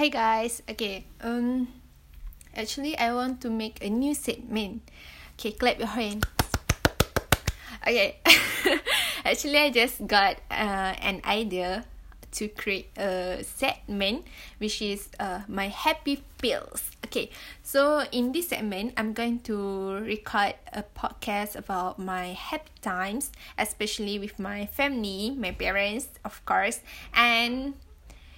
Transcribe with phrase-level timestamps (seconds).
[0.00, 0.64] Hi guys.
[0.64, 1.04] Okay.
[1.20, 1.68] Um
[2.56, 4.88] actually I want to make a new segment.
[5.36, 6.24] Okay, clap your hand.
[7.84, 8.16] Okay.
[9.28, 11.84] actually I just got uh, an idea
[12.40, 14.24] to create a segment
[14.56, 16.96] which is uh, my happy pills.
[17.04, 17.28] Okay.
[17.60, 23.28] So in this segment I'm going to record a podcast about my happy times,
[23.60, 26.80] especially with my family, my parents, of course,
[27.12, 27.76] and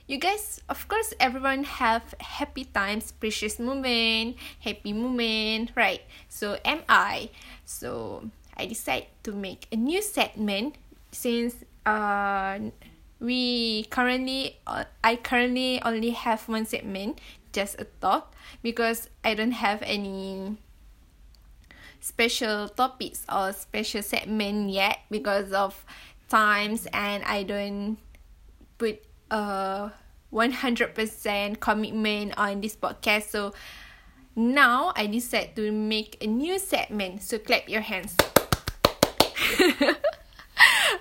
[0.07, 6.03] you guys of course everyone have happy times precious moment happy moment right?
[6.29, 7.31] So am i.
[7.65, 10.77] So i decide to make a new segment
[11.11, 11.57] since
[11.87, 12.59] uh
[13.21, 17.19] we currently uh, i currently only have one segment
[17.53, 18.33] just a thought
[18.63, 20.57] because i don't have any
[22.01, 25.85] special topics or special segment yet because of
[26.29, 27.97] times and i don't
[28.79, 29.91] put uh
[30.33, 33.31] 100% commitment on this podcast.
[33.31, 33.55] So
[34.35, 37.23] now i decide to make a new segment.
[37.23, 38.17] So clap your hands.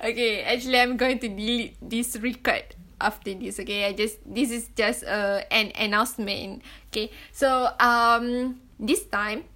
[0.03, 3.87] Okay actually i'm going to delete this record after this okay?
[3.87, 6.61] I just this is just uh, an announcement
[6.91, 7.07] okay?
[7.31, 9.47] So um this time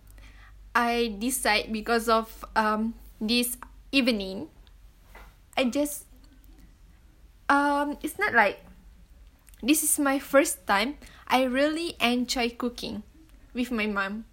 [0.71, 3.59] i decide because of um this
[3.91, 4.47] evening
[5.57, 6.06] i just
[7.49, 8.59] um it's not like
[9.63, 13.03] this is my first time I really enjoy cooking
[13.53, 14.25] with my mom.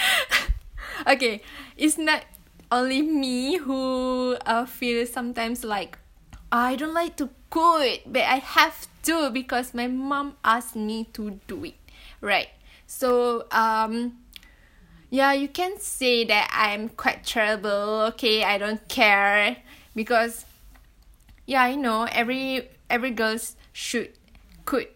[1.06, 1.42] okay,
[1.76, 2.24] it's not
[2.72, 5.98] only me who uh, feel sometimes like
[6.50, 11.40] I don't like to cook, but I have to because my mom asked me to
[11.46, 11.74] do it.
[12.20, 12.48] Right.
[12.86, 14.18] So um
[15.10, 18.42] yeah, you can say that I'm quite terrible, okay?
[18.42, 19.58] I don't care
[19.94, 20.44] because
[21.46, 22.04] yeah, I know.
[22.10, 24.12] Every every girls should
[24.64, 24.88] could.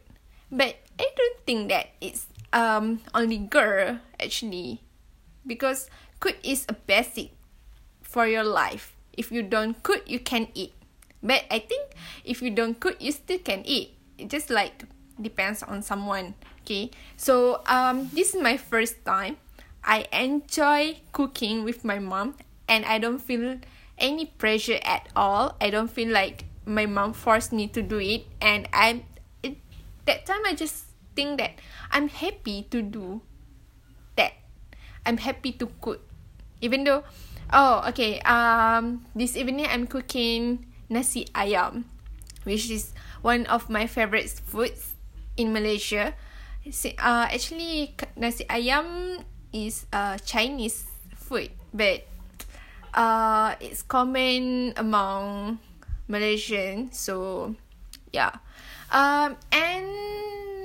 [0.50, 4.82] But I don't think that it's um only girl actually.
[5.46, 5.88] Because
[6.20, 7.32] cook is a basic
[8.02, 8.96] for your life.
[9.12, 10.72] If you don't cook you can eat.
[11.22, 11.92] But I think
[12.24, 13.96] if you don't cook you still can eat.
[14.18, 14.84] It just like
[15.20, 16.90] depends on someone okay?
[17.16, 19.36] So um this is my first time.
[19.84, 22.34] I enjoy cooking with my mom
[22.68, 23.56] and I don't feel
[23.98, 28.26] any pressure at all I don't feel like my mom forced me to do it
[28.40, 29.04] and I'm
[30.08, 31.60] that time I just think that
[31.92, 33.20] I'm happy to do
[34.16, 34.32] that.
[35.04, 36.00] I'm happy to cook.
[36.64, 37.04] Even though
[37.52, 41.84] oh okay, um this evening I'm cooking nasi ayam
[42.48, 44.96] which is one of my favorite foods
[45.36, 46.16] in Malaysia.
[46.96, 49.20] Uh, actually nasi ayam
[49.52, 52.07] is a Chinese food but
[52.98, 55.58] uh it's common among
[56.10, 57.54] Malaysian so
[58.10, 58.34] yeah.
[58.90, 59.86] Um and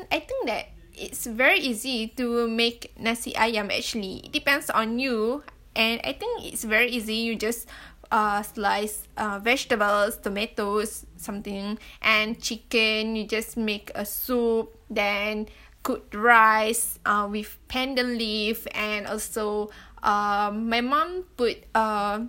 [0.10, 4.26] I think that it's very easy to make nasi ayam actually.
[4.26, 5.46] It depends on you
[5.78, 7.22] and I think it's very easy.
[7.22, 7.70] You just
[8.10, 13.16] uh slice uh vegetables tomatoes something and chicken.
[13.16, 19.70] You just make a soup then cook rice uh with pandan leaf and also
[20.02, 22.24] um my mom put uh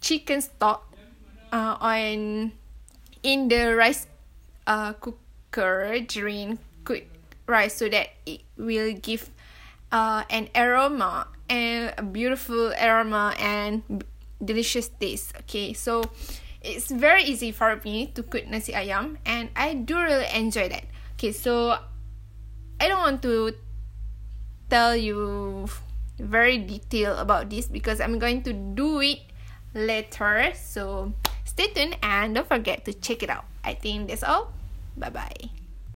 [0.00, 0.88] chicken stock
[1.52, 2.50] uh on
[3.22, 4.06] in the rice
[4.66, 7.02] uh, cooker during cook
[7.46, 9.30] rice so that it will give
[9.90, 14.04] uh, an aroma and a beautiful aroma and
[14.44, 15.72] delicious taste okay?
[15.72, 16.02] So
[16.60, 20.84] it's very easy for me to cook nasi ayam and I do really enjoy that.
[21.14, 21.78] Okay so
[22.82, 23.54] I don't want to
[24.66, 25.68] tell you
[26.18, 29.22] very detail about this because I'm going to do it
[29.70, 31.14] later so
[31.46, 34.52] stay tuned and don't forget to check it out I think that's all.
[34.96, 35.61] Bye bye.